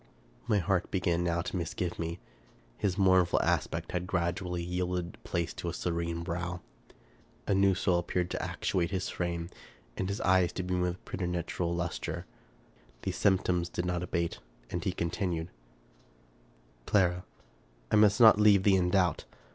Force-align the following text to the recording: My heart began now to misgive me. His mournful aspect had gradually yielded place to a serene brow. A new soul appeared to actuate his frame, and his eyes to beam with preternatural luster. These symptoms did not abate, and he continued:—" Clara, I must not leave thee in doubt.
My 0.47 0.57
heart 0.57 0.89
began 0.89 1.23
now 1.23 1.43
to 1.43 1.55
misgive 1.55 1.99
me. 1.99 2.17
His 2.75 2.97
mournful 2.97 3.39
aspect 3.43 3.91
had 3.91 4.07
gradually 4.07 4.63
yielded 4.63 5.23
place 5.23 5.53
to 5.53 5.69
a 5.69 5.75
serene 5.75 6.23
brow. 6.23 6.61
A 7.45 7.53
new 7.53 7.75
soul 7.75 7.99
appeared 7.99 8.31
to 8.31 8.41
actuate 8.41 8.89
his 8.89 9.09
frame, 9.09 9.49
and 9.95 10.09
his 10.09 10.19
eyes 10.21 10.51
to 10.53 10.63
beam 10.63 10.81
with 10.81 11.05
preternatural 11.05 11.75
luster. 11.75 12.25
These 13.03 13.17
symptoms 13.17 13.69
did 13.69 13.85
not 13.85 14.01
abate, 14.01 14.39
and 14.71 14.83
he 14.83 14.91
continued:—" 14.91 15.51
Clara, 16.87 17.23
I 17.91 17.95
must 17.95 18.19
not 18.19 18.39
leave 18.39 18.63
thee 18.63 18.77
in 18.77 18.89
doubt. 18.89 19.25